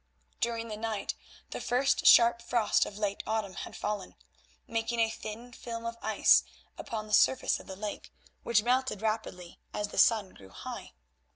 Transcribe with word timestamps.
During 0.39 0.69
the 0.69 0.77
night 0.77 1.13
the 1.51 1.61
first 1.61 2.07
sharp 2.07 2.41
frost 2.41 2.87
of 2.87 2.97
late 2.97 3.21
autumn 3.27 3.53
had 3.53 3.75
fallen, 3.75 4.15
making 4.67 4.99
a 4.99 5.11
thin 5.11 5.51
film 5.53 5.85
of 5.85 5.95
ice 6.01 6.41
upon 6.75 7.05
the 7.05 7.13
surface 7.13 7.59
of 7.59 7.67
the 7.67 7.75
lake, 7.75 8.11
which 8.41 8.63
melted 8.63 9.03
rapidly 9.03 9.59
as 9.75 9.89
the 9.89 9.99
sun 9.99 10.29
grew 10.33 10.49
high. 10.49 10.93